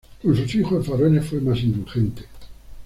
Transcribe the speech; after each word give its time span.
Con 0.19 0.35
sus 0.35 0.55
hijos 0.55 0.87
varones 0.87 1.27
fue 1.27 1.39
más 1.41 1.59
indulgente. 1.61 2.23